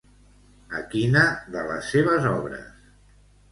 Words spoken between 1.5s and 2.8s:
de les seves obres?